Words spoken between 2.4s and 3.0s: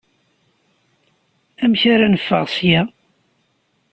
seg-a?